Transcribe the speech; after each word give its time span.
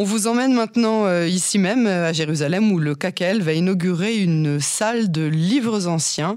On 0.00 0.04
vous 0.04 0.28
emmène 0.28 0.54
maintenant 0.54 1.06
euh, 1.06 1.26
ici 1.26 1.58
même 1.58 1.88
à 1.88 2.12
Jérusalem 2.12 2.70
où 2.70 2.78
le 2.78 2.94
KKL 2.94 3.42
va 3.42 3.52
inaugurer 3.52 4.14
une 4.18 4.60
salle 4.60 5.10
de 5.10 5.26
livres 5.26 5.88
anciens. 5.88 6.36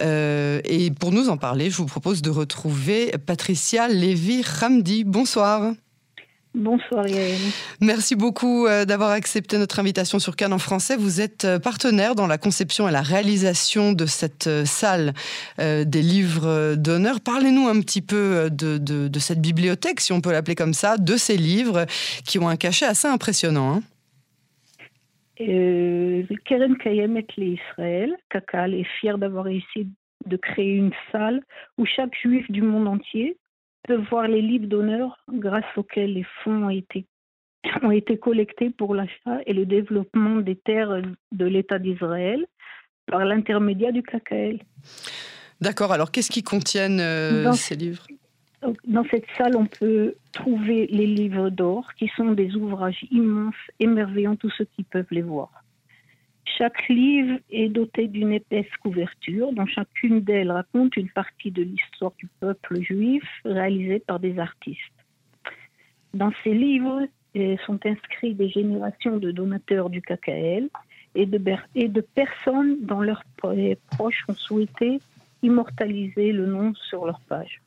Euh, 0.00 0.60
et 0.62 0.92
pour 0.92 1.10
nous 1.10 1.28
en 1.28 1.36
parler, 1.36 1.70
je 1.70 1.76
vous 1.76 1.86
propose 1.86 2.22
de 2.22 2.30
retrouver 2.30 3.10
Patricia 3.26 3.88
Lévy-Ramdi. 3.88 5.02
Bonsoir. 5.02 5.72
Bonsoir 6.54 7.06
Yael. 7.06 7.38
Merci 7.80 8.16
beaucoup 8.16 8.66
euh, 8.66 8.84
d'avoir 8.84 9.10
accepté 9.10 9.56
notre 9.56 9.78
invitation 9.78 10.18
sur 10.18 10.34
Cannes 10.34 10.52
en 10.52 10.58
français. 10.58 10.96
Vous 10.96 11.20
êtes 11.20 11.44
euh, 11.44 11.60
partenaire 11.60 12.16
dans 12.16 12.26
la 12.26 12.38
conception 12.38 12.88
et 12.88 12.92
la 12.92 13.02
réalisation 13.02 13.92
de 13.92 14.04
cette 14.04 14.48
euh, 14.48 14.64
salle 14.64 15.12
des 15.58 16.02
livres 16.02 16.74
d'honneur. 16.74 17.20
Parlez-nous 17.20 17.68
un 17.68 17.80
petit 17.80 18.02
peu 18.02 18.48
de, 18.50 19.18
cette 19.18 19.40
bibliothèque, 19.40 20.00
si 20.00 20.12
on 20.12 20.20
peut 20.20 20.32
l'appeler 20.32 20.54
comme 20.54 20.72
ça, 20.72 20.96
de 20.96 21.16
ces 21.16 21.36
livres 21.36 21.86
qui 22.24 22.38
ont 22.38 22.48
un 22.48 22.56
cachet 22.56 22.86
assez 22.86 23.06
impressionnant. 23.06 23.76
Hein. 23.76 23.82
Keren 26.44 26.76
Kayemet 26.78 27.26
Israël, 27.36 28.14
Kakal 28.30 28.74
est 28.74 28.86
fier 29.00 29.18
d'avoir 29.18 29.44
réussi 29.44 29.86
de 30.26 30.36
créer 30.36 30.72
une 30.72 30.92
salle 31.12 31.40
où 31.78 31.86
chaque 31.86 32.14
juif 32.22 32.50
du 32.50 32.62
monde 32.62 32.88
entier 32.88 33.36
de 33.88 33.94
voir 33.94 34.28
les 34.28 34.42
livres 34.42 34.66
d'honneur 34.66 35.18
grâce 35.28 35.64
auxquels 35.76 36.14
les 36.14 36.26
fonds 36.42 36.64
ont 36.64 36.70
été, 36.70 37.06
ont 37.82 37.90
été 37.90 38.18
collectés 38.18 38.70
pour 38.70 38.94
l'achat 38.94 39.40
et 39.46 39.52
le 39.52 39.66
développement 39.66 40.36
des 40.36 40.56
terres 40.56 41.02
de 41.32 41.44
l'État 41.44 41.78
d'Israël 41.78 42.46
par 43.06 43.24
l'intermédiaire 43.24 43.92
du 43.92 44.02
KKL. 44.02 44.60
D'accord, 45.60 45.92
alors 45.92 46.10
qu'est-ce 46.10 46.30
qui 46.30 46.42
contiennent 46.42 47.00
euh, 47.00 47.52
ces 47.52 47.76
livres? 47.76 48.06
Dans 48.86 49.04
cette 49.10 49.24
salle, 49.38 49.56
on 49.56 49.66
peut 49.66 50.14
trouver 50.32 50.86
les 50.86 51.06
livres 51.06 51.48
d'or, 51.48 51.94
qui 51.94 52.10
sont 52.16 52.32
des 52.32 52.54
ouvrages 52.54 53.04
immenses, 53.10 53.54
émerveillants, 53.78 54.36
tous 54.36 54.50
ceux 54.56 54.66
qui 54.76 54.84
peuvent 54.84 55.06
les 55.10 55.22
voir. 55.22 55.50
Chaque 56.60 56.88
livre 56.90 57.38
est 57.50 57.70
doté 57.70 58.06
d'une 58.06 58.32
épaisse 58.32 58.66
couverture 58.82 59.50
dont 59.54 59.64
chacune 59.64 60.20
d'elles 60.20 60.52
raconte 60.52 60.94
une 60.98 61.08
partie 61.08 61.50
de 61.50 61.62
l'histoire 61.62 62.12
du 62.18 62.28
peuple 62.38 62.82
juif 62.82 63.24
réalisée 63.46 64.00
par 64.00 64.20
des 64.20 64.38
artistes. 64.38 64.78
Dans 66.12 66.30
ces 66.44 66.52
livres 66.52 67.06
eh, 67.34 67.56
sont 67.64 67.78
inscrits 67.86 68.34
des 68.34 68.50
générations 68.50 69.16
de 69.16 69.30
donateurs 69.30 69.88
du 69.88 70.02
KKL 70.02 70.68
et 71.14 71.24
de, 71.24 72.00
personnes 72.14 72.76
dont 72.82 73.00
leurs 73.00 73.24
proches 73.36 74.24
ont 74.28 74.34
souhaité 74.34 75.00
immortaliser 75.42 76.30
le 76.32 76.44
nom 76.44 76.74
sur 76.74 77.06
leur 77.06 77.20
page. 77.20 77.62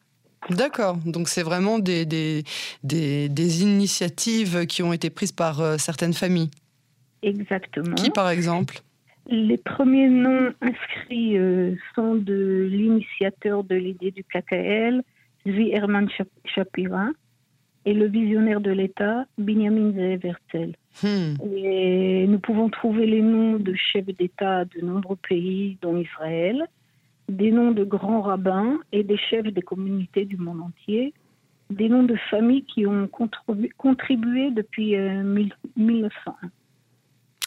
D'accord, 0.51 0.97
donc 1.03 1.29
c'est 1.29 1.41
vraiment 1.41 1.79
des, 1.79 2.43
initiatives 2.91 4.67
qui 4.67 4.83
ont 4.83 4.93
été 4.93 5.09
prises 5.09 5.31
par 5.31 5.61
euh, 5.61 5.77
certaines 5.79 6.13
familles. 6.13 6.51
Exactement. 7.23 7.95
Qui, 7.95 8.09
par 8.09 8.29
exemple 8.29 8.79
Les 9.27 9.57
premiers 9.57 10.09
noms 10.09 10.53
inscrits 10.61 11.37
euh, 11.37 11.75
sont 11.95 12.15
de 12.15 12.67
l'initiateur 12.69 13.63
de 13.63 13.75
l'idée 13.75 14.11
du 14.11 14.23
KKL, 14.23 15.01
Zvi 15.47 15.71
Herman 15.71 16.07
Shapira, 16.45 17.07
et 17.85 17.93
le 17.93 18.07
visionnaire 18.07 18.61
de 18.61 18.71
l'État, 18.71 19.25
Benjamin 19.37 19.91
Zeev 19.91 20.33
hmm. 21.03 21.35
Et 21.55 22.25
nous 22.27 22.39
pouvons 22.39 22.69
trouver 22.69 23.05
les 23.05 23.21
noms 23.21 23.57
de 23.57 23.73
chefs 23.73 24.05
d'État 24.05 24.65
de 24.65 24.81
nombreux 24.81 25.17
pays, 25.17 25.77
dont 25.81 25.97
Israël, 25.97 26.65
des 27.27 27.51
noms 27.51 27.71
de 27.71 27.83
grands 27.83 28.21
rabbins 28.21 28.79
et 28.91 29.03
des 29.03 29.17
chefs 29.17 29.47
des 29.47 29.61
communautés 29.61 30.25
du 30.25 30.37
monde 30.37 30.61
entier, 30.61 31.13
des 31.69 31.89
noms 31.89 32.03
de 32.03 32.15
familles 32.29 32.63
qui 32.63 32.85
ont 32.85 33.09
contribué 33.77 34.51
depuis 34.51 34.95
1901. 35.75 36.33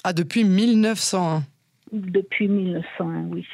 Ah, 0.09 0.13
depuis 0.13 0.45
1901 0.45 1.43
Depuis 1.91 2.47
1901, 2.47 3.25
oui. 3.33 3.45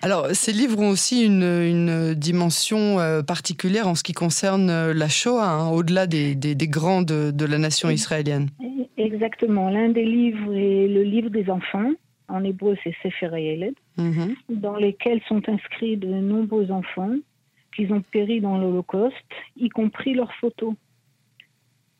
Alors, 0.00 0.28
ces 0.30 0.52
livres 0.52 0.78
ont 0.78 0.90
aussi 0.90 1.26
une, 1.26 2.14
dimension 2.14 3.00
euh, 3.00 3.22
particulière 3.24 3.88
en 3.88 3.96
ce 3.96 4.04
qui 4.04 4.12
concerne 4.12 4.70
euh, 4.70 4.94
la 4.94 5.08
Shoah, 5.08 5.44
hein, 5.44 5.70
au-delà 5.70 6.06
des, 6.06 6.36
grands 6.68 7.02
de, 7.02 7.44
la 7.44 7.58
nation 7.58 7.90
israélienne. 7.90 8.50
Exactement. 8.96 9.70
L'un 9.70 9.88
des 9.88 10.04
livres 10.04 10.54
est 10.54 10.86
le 10.86 11.02
livre 11.02 11.30
des 11.30 11.50
enfants. 11.50 11.90
En 12.28 12.44
hébreu, 12.44 12.76
c'est 12.84 12.94
Sefer 13.02 13.30
Yeled, 13.36 13.74
mhm. 13.96 14.36
dans 14.50 14.76
lesquels 14.76 15.20
sont 15.26 15.42
inscrits 15.48 15.96
de 15.96 16.06
nombreux 16.06 16.70
enfants 16.70 17.16
qui 17.74 17.90
ont 17.90 18.02
péri 18.02 18.40
dans 18.40 18.56
l'Holocauste, 18.56 19.16
y 19.56 19.68
compris 19.68 20.14
leurs 20.14 20.32
photos. 20.34 20.74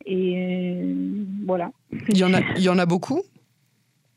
Et 0.06 0.36
euh, 0.36 1.24
voilà. 1.44 1.72
Il 2.10 2.16
y 2.16 2.22
en 2.22 2.32
a, 2.32 2.42
il 2.56 2.62
y 2.62 2.68
en 2.68 2.78
a 2.78 2.86
beaucoup? 2.86 3.22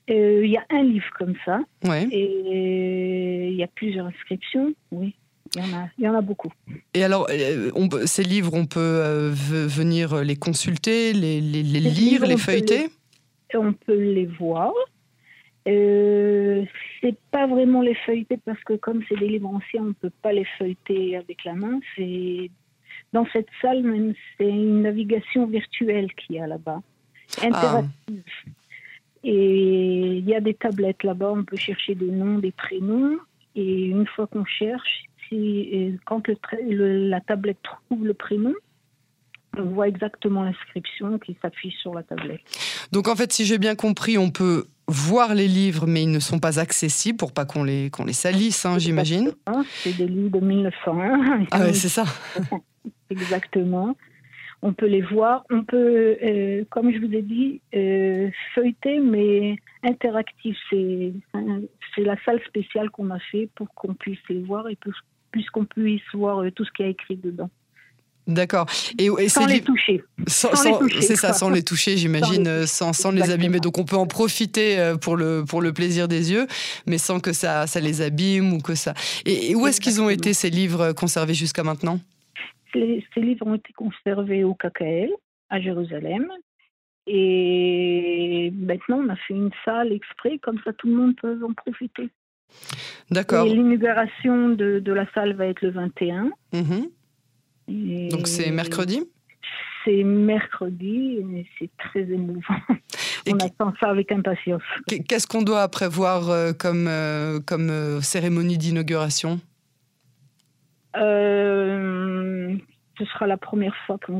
Euh, 0.09 0.45
il 0.45 0.51
y 0.51 0.57
a 0.57 0.65
un 0.69 0.83
livre 0.83 1.09
comme 1.17 1.35
ça. 1.45 1.59
Et 2.11 3.49
il 3.49 3.55
y 3.55 3.63
a 3.63 3.67
plusieurs 3.67 4.07
inscriptions, 4.07 4.73
oui. 4.91 5.15
Il 5.55 5.61
y, 5.61 5.63
en 5.63 5.77
a, 5.77 5.89
il 5.97 6.03
y 6.03 6.07
en 6.09 6.15
a 6.15 6.21
beaucoup. 6.21 6.51
Et 6.93 7.03
alors, 7.03 7.27
euh, 7.29 7.71
on, 7.75 7.87
ces 8.05 8.23
livres, 8.23 8.53
on 8.53 8.65
peut 8.65 8.79
euh, 8.79 9.29
venir 9.31 10.23
les 10.23 10.35
consulter, 10.35 11.13
les, 11.13 11.39
les, 11.39 11.63
lire, 11.63 12.25
les 12.25 12.35
feuilleter? 12.35 12.89
On 13.53 13.71
peut 13.71 13.93
les 13.93 14.25
voir. 14.25 14.73
Euh, 15.67 16.63
c'est 17.01 17.17
pas 17.31 17.47
vraiment 17.47 17.81
les 17.81 17.95
feuilleter 17.95 18.37
parce 18.43 18.61
que 18.63 18.73
comme 18.73 19.01
c'est 19.07 19.17
des 19.17 19.27
livres 19.27 19.49
anciens, 19.49 19.81
on 19.81 19.85
ne 19.85 19.93
peut 19.93 20.11
pas 20.21 20.33
les 20.33 20.45
feuilleter 20.57 21.15
avec 21.15 21.43
la 21.43 21.53
main. 21.53 21.79
C'est 21.95 22.51
dans 23.13 23.25
cette 23.31 23.47
salle 23.61 23.81
même, 23.83 24.13
c'est 24.37 24.49
une 24.49 24.81
navigation 24.81 25.47
virtuelle 25.47 26.13
qu'il 26.15 26.35
y 26.35 26.39
a 26.39 26.47
là-bas, 26.47 26.81
ah. 27.51 27.83
Et 29.27 30.17
il 30.17 30.29
y 30.29 30.35
a 30.35 30.39
des 30.39 30.53
tablettes 30.53 31.03
là-bas, 31.03 31.31
on 31.31 31.43
peut 31.43 31.57
chercher 31.57 31.95
des 31.95 32.11
noms, 32.11 32.37
des 32.37 32.51
prénoms. 32.51 33.17
Et 33.55 33.85
une 33.85 34.05
fois 34.05 34.27
qu'on 34.27 34.45
cherche, 34.45 35.05
si, 35.27 35.97
quand 36.05 36.21
le, 36.27 37.09
la 37.09 37.21
tablette 37.21 37.57
trouve 37.63 38.05
le 38.05 38.13
prénom, 38.13 38.53
on 39.57 39.63
voit 39.63 39.87
exactement 39.87 40.43
l'inscription 40.43 41.17
qui 41.17 41.35
s'affiche 41.41 41.73
sur 41.81 41.95
la 41.95 42.03
tablette. 42.03 42.41
Donc 42.91 43.07
en 43.07 43.15
fait, 43.15 43.33
si 43.33 43.45
j'ai 43.45 43.57
bien 43.57 43.73
compris, 43.73 44.19
on 44.19 44.29
peut 44.29 44.65
voir 44.87 45.33
les 45.33 45.47
livres, 45.47 45.87
mais 45.87 46.03
ils 46.03 46.11
ne 46.11 46.19
sont 46.19 46.37
pas 46.37 46.59
accessibles 46.59 47.17
pour 47.17 47.31
pas 47.31 47.45
qu'on 47.45 47.63
les, 47.63 47.89
qu'on 47.89 48.05
les 48.05 48.13
salisse, 48.13 48.63
hein, 48.67 48.77
j'imagine. 48.77 49.31
C'est 49.65 49.97
des 49.97 50.05
livres 50.05 50.39
de 50.39 50.45
1901. 50.45 51.45
Ah 51.49 51.61
ouais, 51.61 51.73
c'est 51.73 51.89
ça. 51.89 52.05
Exactement 53.09 53.95
on 54.65 54.73
peut 54.73 54.87
les 54.87 55.01
voir. 55.01 55.43
On 55.51 55.63
peut, 55.63 56.17
euh, 56.23 56.63
comme 56.71 56.91
je 56.91 56.97
vous 56.97 57.13
ai 57.13 57.21
dit, 57.21 57.61
euh, 57.75 58.29
feuilleter, 58.55 58.99
mais 58.99 59.57
interactif. 59.83 60.57
C'est, 60.69 61.13
la 61.97 62.15
salle 62.25 62.41
spéciale 62.47 62.89
qu'on 62.89 63.11
a 63.11 63.19
fait 63.31 63.47
pour 63.55 63.73
qu'on 63.75 63.93
puisse 63.93 64.19
les 64.27 64.41
voir 64.41 64.67
et 64.67 64.77
puisqu'on 65.31 65.65
puisse 65.65 66.01
voir 66.13 66.39
euh, 66.39 66.51
tout 66.51 66.65
ce 66.65 66.71
qu'il 66.71 66.85
y 66.85 66.87
a 66.89 66.91
écrit 66.91 67.15
dedans. 67.15 67.49
D'accord. 68.27 68.65
Et, 68.97 69.07
sans, 69.29 69.45
les 69.45 69.61
toucher. 69.61 70.03
C'est 70.25 71.15
ça, 71.15 71.31
sans 71.31 71.51
les 71.51 71.61
toucher, 71.61 71.95
j'imagine, 71.95 72.65
sans, 72.65 72.91
sans, 72.91 73.11
les 73.11 73.29
abîmer. 73.29 73.59
Donc 73.59 73.77
on 73.77 73.85
peut 73.85 73.95
en 73.95 74.07
profiter 74.07 74.93
pour 74.99 75.15
le, 75.15 75.45
pour 75.47 75.61
le 75.61 75.73
plaisir 75.73 76.07
des 76.07 76.31
yeux, 76.31 76.47
mais 76.87 76.97
sans 76.97 77.19
que 77.19 77.33
ça, 77.33 77.67
ça 77.67 77.79
les 77.79 78.01
abîme 78.01 78.51
ou 78.51 78.57
que 78.61 78.73
ça. 78.73 78.95
Et, 79.27 79.53
où 79.53 79.67
est-ce 79.67 79.79
qu'ils 79.79 80.01
ont 80.01 80.09
été 80.09 80.33
ces 80.33 80.49
livres 80.49 80.91
conservés 80.93 81.35
jusqu'à 81.35 81.61
maintenant? 81.61 81.99
Ces 83.13 83.21
livres 83.21 83.47
ont 83.47 83.55
été 83.55 83.73
conservés 83.73 84.43
au 84.43 84.53
KKL 84.53 85.09
à 85.49 85.59
Jérusalem. 85.59 86.31
Et 87.07 88.51
maintenant, 88.55 89.01
on 89.05 89.09
a 89.09 89.15
fait 89.15 89.35
une 89.35 89.51
salle 89.63 89.91
exprès, 89.91 90.39
comme 90.39 90.59
ça 90.63 90.73
tout 90.73 90.87
le 90.87 90.95
monde 90.95 91.15
peut 91.21 91.39
en 91.47 91.53
profiter. 91.53 92.09
D'accord. 93.11 93.45
l'inauguration 93.45 94.49
de, 94.49 94.79
de, 94.79 94.93
la 94.93 95.05
salle 95.13 95.33
va 95.35 95.47
être 95.47 95.61
le 95.61 95.71
21. 95.71 96.31
Mhm. 96.53 98.09
Donc 98.09 98.27
c'est 98.27 98.51
mercredi? 98.51 99.03
C'est 99.83 100.03
mercredi 100.03 101.19
et 101.19 101.45
c'est 101.59 101.69
très 101.77 102.01
émouvant. 102.01 102.41
on 103.27 103.37
attend 103.37 103.73
ça 103.79 103.89
avec 103.89 104.11
impatience. 104.11 104.63
Qu'est-ce 104.87 105.27
qu'on 105.27 105.43
doit 105.43 105.67
prévoir 105.67 106.29
euh, 106.29 106.53
comme, 106.53 106.87
euh, 106.87 107.39
comme 107.39 107.69
euh, 107.69 108.01
cérémonie 108.01 108.57
d'inauguration? 108.57 109.39
Ce 112.97 113.05
sera 113.05 113.27
la 113.27 113.37
première 113.37 113.75
fois 113.85 113.97
que, 113.97 114.11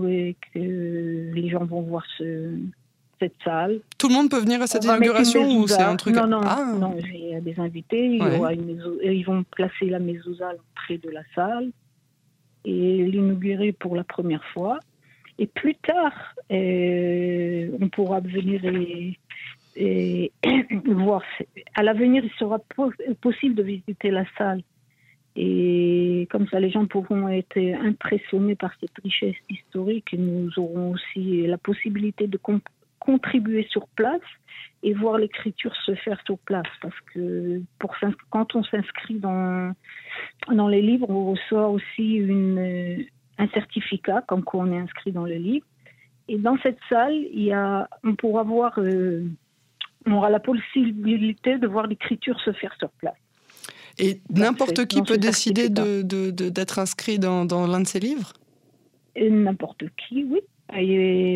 les 0.54 1.50
gens 1.50 1.66
vont 1.66 1.82
voir 1.82 2.06
cette 3.20 3.36
salle. 3.44 3.80
Tout 3.98 4.10
le 4.10 4.14
monde 4.14 4.30
peut 4.30 4.40
venir 4.40 4.62
à 4.62 4.68
cette 4.68 4.84
inauguration 4.84 5.60
ou 5.60 5.68
c'est 5.68 5.82
un 5.82 5.96
truc 5.96 6.16
Non, 6.16 6.28
non, 6.28 6.42
ah. 6.44 6.74
non 6.78 6.96
j'ai 7.00 7.40
des 7.42 7.60
invités. 7.60 8.06
ils 8.06 9.24
vont 9.26 9.44
placer 9.44 9.86
la 9.86 10.00
mezouza 10.00 10.52
près 10.76 10.98
de 10.98 11.10
la 11.10 11.22
salle 11.34 11.72
et 12.66 13.04
l'inaugurer 13.04 13.72
pour 13.72 13.96
la 13.96 14.04
première 14.04 14.44
fois. 14.54 14.80
Et 15.38 15.48
plus 15.48 15.76
tard, 15.76 16.34
euh, 16.52 17.70
on 17.82 17.90
pourra 17.90 18.22
venir 18.22 18.64
et, 18.66 19.20
et 19.76 20.32
voir. 20.86 21.22
À 21.76 21.84
l'avenir, 21.84 22.24
il 22.24 22.32
sera 22.40 22.60
possible 23.22 23.56
de 23.56 23.64
visiter 23.64 24.12
la 24.12 24.24
salle 24.38 24.62
et 25.36 26.28
comme 26.32 26.48
ça, 26.48 26.60
les 26.60 26.70
gens 26.70 26.86
pourront 26.86 27.28
être 27.28 27.58
impressionnés 27.58 28.56
par 28.56 28.72
cette 28.80 28.98
richesse 29.04 29.36
historique 29.50 30.14
et 30.14 30.18
nous 30.18 30.50
aurons 30.58 30.92
aussi 30.92 31.46
la 31.46 31.58
possibilité 31.58 32.28
de 32.28 32.40
contribuer 33.00 33.68
sur 33.70 33.88
place 33.90 34.22
et 34.82 34.94
voir 34.94 35.18
l'écriture 35.18 35.76
se 35.76 35.94
faire 35.96 36.22
sur 36.26 36.38
place. 36.40 36.68
Parce 36.82 37.00
que 37.14 37.62
quand 38.30 38.56
on 38.56 38.64
s'inscrit 38.64 39.16
dans, 39.16 39.74
dans 40.50 40.70
les 40.70 40.82
livres, 40.82 41.10
on 41.10 41.32
reçoit 41.32 41.68
aussi 41.68 42.22
un 43.38 43.48
certificat 43.50 44.24
comme 44.28 44.44
quoi 44.44 44.62
on 44.62 44.72
est 44.72 44.80
inscrit 44.80 45.12
dans 45.12 45.26
le 45.26 45.36
livre. 45.36 45.66
Et 46.28 46.38
dans 46.38 46.58
cette 46.64 46.80
salle, 46.90 47.26
on 48.04 48.16
pourra 48.16 48.44
voir, 48.44 48.80
euh, 48.80 49.28
on 50.06 50.14
aura 50.14 50.30
la 50.30 50.40
possibilité 50.40 51.58
de 51.58 51.68
voir 51.68 51.88
l'écriture 51.88 52.40
se 52.40 52.54
faire 52.54 52.74
sur 52.80 52.90
place. 52.92 53.16
Et 53.98 54.20
n'importe 54.30 54.86
qui 54.86 55.02
peut 55.02 55.18
décider 55.18 55.70
d'être 55.70 56.08
de, 56.08 56.32
de, 56.32 56.80
inscrit 56.80 57.20
dans, 57.20 57.46
dans 57.46 57.68
l'un 57.68 57.82
de 57.82 57.88
ces 57.88 58.00
livres? 58.00 58.34
N'importe 59.18 59.84
qui, 59.96 60.26
oui. 60.26 60.42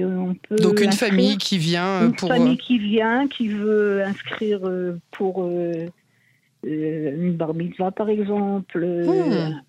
on 0.04 0.36
peut 0.36 0.58
Donc 0.58 0.82
une 0.82 0.92
famille 0.92 1.38
qui 1.38 1.58
vient 1.58 2.06
une 2.06 2.14
pour... 2.14 2.30
Une 2.32 2.38
famille 2.38 2.58
qui 2.58 2.78
vient, 2.78 3.28
qui 3.28 3.48
veut 3.48 4.04
inscrire 4.04 4.68
euh, 4.68 5.00
pour 5.12 5.44
euh, 5.44 5.88
une 6.64 7.34
bar 7.34 7.54
mitzvah 7.54 7.92
par 7.92 8.10
exemple, 8.10 8.86
hmm. 8.86 9.62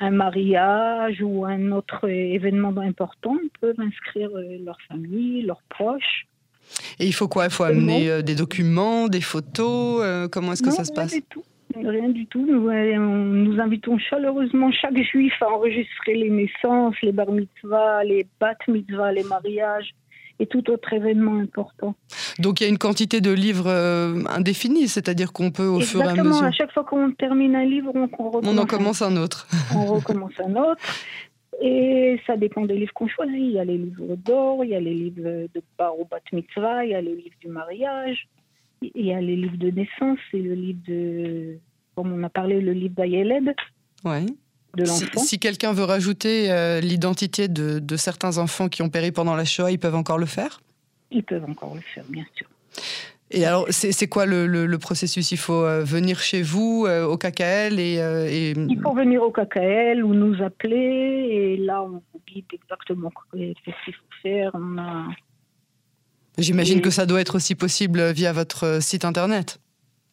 un 0.00 0.10
mariage 0.10 1.20
ou 1.20 1.44
un 1.44 1.72
autre 1.72 2.08
événement 2.08 2.74
important, 2.78 3.36
peuvent 3.60 3.80
inscrire 3.80 4.30
euh, 4.34 4.58
leur 4.64 4.78
famille, 4.88 5.42
leurs 5.42 5.62
proches. 5.68 6.26
Et 6.98 7.06
il 7.06 7.12
faut 7.12 7.28
quoi? 7.28 7.46
Il 7.46 7.50
faut 7.50 7.64
amener 7.64 8.10
euh, 8.10 8.22
des 8.22 8.34
documents, 8.34 9.08
des 9.08 9.20
photos 9.20 10.00
euh, 10.02 10.28
Comment 10.28 10.52
est-ce 10.52 10.62
que 10.62 10.70
ça 10.70 10.84
se 10.84 10.92
passe? 10.92 11.14
tout. 11.28 11.42
Rien 11.84 12.08
du 12.08 12.26
tout. 12.26 12.44
Nous, 12.44 12.70
nous, 12.70 13.60
invitons 13.60 13.98
chaleureusement 13.98 14.70
chaque 14.72 15.00
juif 15.02 15.34
à 15.40 15.48
enregistrer 15.50 16.14
les 16.14 16.30
naissances, 16.30 16.94
les 17.02 17.12
bar 17.12 17.30
mitzvahs, 17.30 18.04
les 18.04 18.26
bat 18.40 18.56
mitzvahs, 18.68 19.12
les 19.12 19.24
mariages, 19.24 19.94
et 20.40 20.46
tout 20.46 20.70
autre 20.70 20.92
événement 20.92 21.36
important. 21.38 21.94
Donc 22.38 22.60
il 22.60 22.64
y 22.64 22.66
a 22.66 22.70
une 22.70 22.78
quantité 22.78 23.20
de 23.20 23.32
livres 23.32 23.68
euh, 23.68 24.22
indéfinie, 24.28 24.88
c'est-à-dire 24.88 25.32
qu'on 25.32 25.50
peut 25.50 25.66
au 25.66 25.80
fur 25.80 26.00
et 26.00 26.04
à 26.04 26.10
mesure. 26.10 26.20
Exactement, 26.20 26.48
à 26.48 26.52
chaque 26.52 26.72
fois 26.72 26.84
qu'on 26.84 27.10
termine 27.12 27.56
un 27.56 27.64
livre, 27.64 27.90
on, 27.94 28.06
recommence, 28.06 28.54
on 28.54 28.58
en 28.58 28.66
commence 28.66 29.02
un, 29.02 29.16
autre. 29.16 29.48
on 29.74 29.86
recommence 29.86 30.32
un 30.38 30.54
autre. 30.54 30.82
Et 31.60 32.20
ça 32.26 32.36
dépend 32.36 32.64
des 32.66 32.76
livres 32.76 32.92
qu'on 32.94 33.08
choisit. 33.08 33.34
Il 33.34 33.50
y 33.50 33.58
a 33.58 33.64
les 33.64 33.78
livres 33.78 34.14
d'or, 34.16 34.64
il 34.64 34.70
y 34.70 34.76
a 34.76 34.80
les 34.80 34.94
livres 34.94 35.48
de 35.52 35.62
Bar 35.76 35.98
ou 35.98 36.04
Bat 36.04 36.20
Mitzvah, 36.32 36.84
il 36.84 36.90
y 36.90 36.94
a 36.94 37.00
les 37.00 37.16
livres 37.16 37.36
du 37.40 37.48
mariage, 37.48 38.28
il 38.82 39.06
y 39.06 39.12
a 39.12 39.20
les 39.20 39.34
livres 39.34 39.56
de 39.56 39.70
naissance 39.70 40.20
et 40.32 40.38
le 40.38 40.54
livre 40.54 40.80
de, 40.86 41.58
comme 41.98 42.12
on 42.12 42.22
a 42.22 42.28
parlé, 42.28 42.60
le 42.60 42.72
livre 42.72 42.94
d'Ayeled. 42.94 43.56
Ouais. 44.04 44.24
Si, 45.16 45.40
quelqu'un 45.40 45.72
veut 45.72 45.82
rajouter 45.82 46.48
euh, 46.48 46.80
l'identité 46.80 47.48
de, 47.48 47.96
certains 47.96 48.38
enfants 48.38 48.68
qui 48.68 48.82
ont 48.82 48.88
péri 48.88 49.10
pendant 49.10 49.34
la 49.34 49.44
Shoah, 49.44 49.72
ils 49.72 49.80
peuvent 49.80 49.96
encore 49.96 50.18
le 50.18 50.26
faire? 50.26 50.60
Ils 51.10 51.24
peuvent 51.24 51.44
encore 51.48 51.74
le 51.74 51.80
faire, 51.80 52.04
bien 52.08 52.24
sûr. 52.36 52.46
Et 53.32 53.44
alors, 53.44 53.66
c'est 53.70 54.06
quoi 54.06 54.26
le, 54.26 54.76
processus? 54.76 55.32
Il 55.32 55.38
faut 55.38 55.64
euh, 55.64 55.82
venir 55.82 56.20
chez 56.20 56.40
vous, 56.40 56.84
euh, 56.86 57.04
au 57.04 57.16
KKL 57.16 57.80
et, 57.80 58.54
Il 58.56 58.80
faut 58.80 58.94
venir 58.94 59.20
au 59.20 59.32
KKL 59.32 60.04
ou 60.04 60.14
nous 60.14 60.40
appeler, 60.40 60.76
et 60.76 61.56
là, 61.56 61.82
on 61.82 62.00
vous 62.12 62.20
guide 62.32 62.44
exactement 62.52 63.10
ce 63.32 63.36
qu'il 63.36 63.54
faut 63.74 64.20
faire. 64.22 64.52
J'imagine 66.38 66.80
que 66.80 66.90
ça 66.90 67.06
doit 67.06 67.20
être 67.20 67.34
aussi 67.34 67.56
possible 67.56 68.12
via 68.12 68.32
votre 68.32 68.80
site 68.80 69.04
internet 69.04 69.58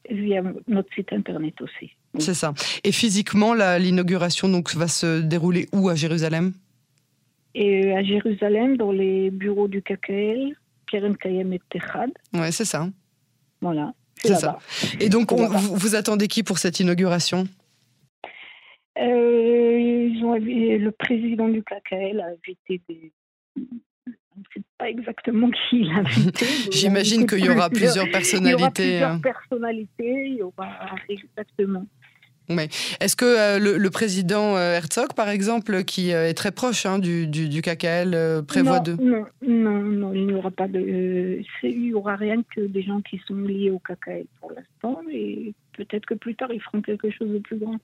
Via 0.09 0.43
notre 0.67 0.93
site 0.93 1.13
internet 1.13 1.59
aussi. 1.61 1.91
C'est 2.19 2.33
ça. 2.33 2.53
Et 2.83 2.91
physiquement, 2.91 3.53
l'inauguration 3.53 4.47
donc 4.47 4.73
va 4.75 4.87
se 4.87 5.21
dérouler 5.21 5.67
où 5.73 5.89
à 5.89 5.95
Jérusalem? 5.95 6.53
Et 7.55 7.93
À 7.93 8.03
Jérusalem, 8.03 8.77
dans 8.77 8.91
les 8.91 9.31
bureaux 9.31 9.67
du 9.67 9.81
KKL, 9.81 10.55
Keren 10.87 11.17
Kayem 11.17 11.53
et 11.53 11.61
Techad. 11.69 12.11
Ouais, 12.33 12.51
c'est 12.51 12.65
ça. 12.65 12.87
Voilà. 13.61 13.93
C'est 14.17 14.35
ça. 14.35 14.59
Et 14.99 15.09
donc, 15.09 15.31
vous, 15.31 15.95
attendez 15.95 16.27
qui 16.27 16.43
pour 16.43 16.57
cette 16.57 16.79
inauguration? 16.79 17.47
Euh, 18.97 19.77
ils 19.79 20.23
ont, 20.23 20.35
Le 20.35 20.89
président 20.91 21.47
du 21.49 21.63
KKL 21.63 22.21
a 22.21 22.27
invité 22.27 22.81
des, 22.87 23.11
pas 24.85 24.89
exactement 24.91 25.49
qui 25.69 25.83
l'a 25.83 25.99
invité. 25.99 26.45
J'imagine 26.71 27.25
qu'il 27.25 27.43
y 27.43 27.49
aura 27.49 27.69
plusieurs 27.69 28.09
personnalités. 28.11 28.43
Il 28.43 28.51
y 28.51 28.63
aura 28.63 28.71
plusieurs 28.71 29.11
hein. 29.11 29.19
personnalités, 29.21 30.25
il 30.27 30.35
y 30.37 30.41
aura 30.41 30.69
exactement. 31.09 31.85
Est-ce 32.99 33.15
que 33.15 33.25
euh, 33.25 33.77
le, 33.77 33.89
président 33.89 34.55
euh, 34.55 34.75
Herzog, 34.75 35.13
par 35.15 35.29
exemple, 35.29 35.83
qui 35.83 36.13
euh, 36.13 36.29
est 36.29 36.35
très 36.35 36.51
proche 36.51 36.85
hein, 36.85 36.99
du, 36.99 37.27
du, 37.27 37.61
KKL, 37.61 38.43
prévoit 38.47 38.79
de... 38.79 38.93
Non, 38.93 39.25
non, 39.41 39.81
non, 39.81 40.13
il 40.13 40.27
n'y 40.27 40.33
aura 40.33 40.51
pas 40.51 40.67
de... 40.67 41.41
il 41.63 41.81
n'y 41.81 41.93
aura 41.93 42.15
rien 42.15 42.43
que 42.55 42.61
des 42.61 42.83
gens 42.83 43.01
qui 43.01 43.19
sont 43.27 43.35
liés 43.35 43.71
au 43.71 43.79
KKL 43.79 44.25
pour 44.39 44.51
l'instant, 44.51 45.01
et 45.11 45.53
peut-être 45.75 46.05
que 46.05 46.13
plus 46.13 46.35
tard, 46.35 46.49
ils 46.53 46.61
feront 46.61 46.81
quelque 46.81 47.09
chose 47.09 47.29
de 47.29 47.39
plus 47.39 47.57
grand. 47.57 47.77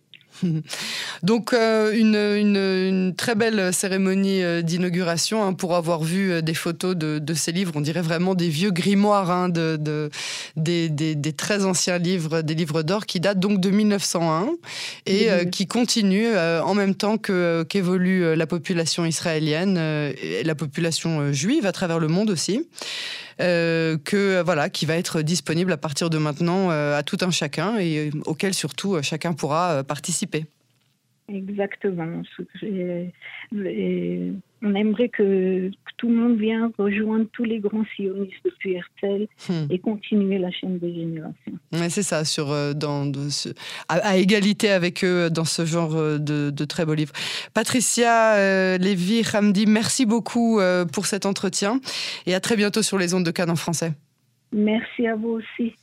Donc 1.24 1.54
euh, 1.54 1.94
une, 1.94 3.14
très 3.16 3.36
belle 3.36 3.74
cérémonie 3.74 4.44
euh, 4.44 4.62
d'inauguration 4.62 5.44
hein, 5.44 5.54
pour 5.54 5.76
avoir 5.76 6.04
vu 6.04 6.32
euh, 6.32 6.42
des 6.42 6.54
photos 6.54 6.96
de, 6.96 7.34
ces 7.34 7.52
livres. 7.52 7.74
On 7.76 7.82
dirait 7.82 8.02
vraiment 8.02 8.36
des 8.36 8.50
vieux 8.50 8.72
grimoires 8.72 9.32
hein, 9.32 9.50
de, 9.50 10.10
des, 10.56 11.34
très 11.34 11.66
anciens 11.66 11.98
livres, 11.98 12.42
des 12.42 12.56
livres 12.56 12.84
d'or 12.84 13.06
qui 13.06 13.20
datent 13.20 13.40
donc 13.40 13.60
de 13.60 13.70
1901 13.70 14.50
et 15.06 15.30
qui 15.50 15.66
continuent 15.66 16.36
en 16.38 16.74
même 16.74 16.94
temps 16.94 17.18
que 17.18 17.66
qu'évolue 17.68 18.36
la 18.36 18.48
population 18.48 19.06
israélienne 19.06 19.78
et 19.78 20.44
la 20.44 20.56
population 20.56 21.32
juive 21.32 21.66
à 21.66 21.72
travers 21.72 22.00
le 22.00 22.08
monde 22.08 22.30
aussi. 22.30 22.68
Que 23.42 24.42
voilà, 24.44 24.70
qui 24.70 24.86
va 24.86 24.96
être 24.96 25.22
disponible 25.22 25.72
à 25.72 25.78
partir 25.78 26.10
de 26.10 26.18
maintenant 26.18 26.70
à 26.70 27.04
tout 27.04 27.18
un 27.22 27.32
chacun 27.32 27.78
et 27.80 28.12
auquel 28.26 28.54
surtout 28.54 29.02
chacun 29.02 29.34
pourra 29.34 29.84
participer 29.84 30.46
Exactement. 31.34 32.24
on 34.64 34.76
aimerait 34.76 35.10
que, 35.10 35.72
tout 35.98 36.10
le 36.10 36.16
monde 36.16 36.38
vienne 36.40 36.72
rejoindre 36.78 37.28
tous 37.32 37.44
les 37.44 37.60
grands 37.60 37.86
sionistes 37.96 38.34
depuis 38.44 38.74
Herzl 38.74 39.28
hmm. 39.50 39.68
et 39.70 39.80
continuer 39.80 40.40
la 40.40 40.52
chaîne 40.52 40.80
des 40.80 40.94
générations. 40.94 41.54
c'est 41.90 42.04
ça, 42.04 42.26
sur, 42.26 42.52
euh, 42.52 42.74
à, 43.88 44.18
égalité 44.18 44.72
avec 44.72 45.04
eux 45.04 45.30
dans 45.30 45.46
ce 45.46 45.66
genre 45.66 45.96
euh, 45.96 46.18
de, 46.18 46.66
très 46.66 46.86
beaux 46.86 46.96
livres. 46.96 47.14
Patricia 47.54 48.36
euh, 48.36 48.78
Lévy-Ramdi, 48.78 49.68
merci 49.68 50.06
beaucoup 50.06 50.60
euh, 50.60 50.86
pour 50.86 51.06
cet 51.06 51.26
entretien 51.26 51.80
et 52.26 52.34
à 52.34 52.40
très 52.40 52.56
bientôt 52.56 52.82
sur 52.82 52.98
les 52.98 53.14
ondes 53.14 53.26
de 53.26 53.32
Cannes 53.32 53.52
en 53.52 53.56
français. 53.56 53.94
Merci 54.52 55.08
à 55.08 55.16
vous 55.16 55.40
aussi. 55.40 55.76